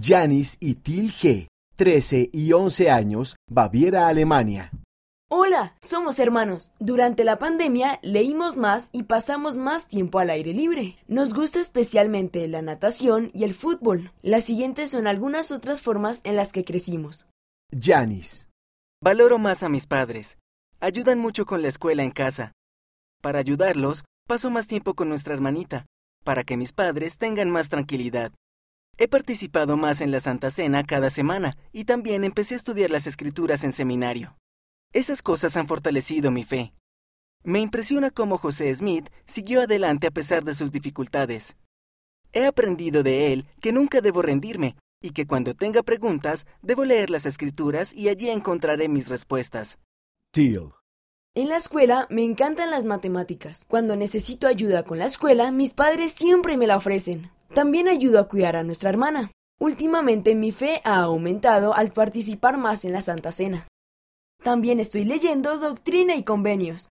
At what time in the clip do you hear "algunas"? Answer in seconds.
15.06-15.50